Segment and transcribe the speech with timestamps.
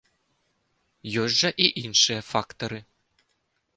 [1.23, 2.79] Ёсць жа і іншыя фактары.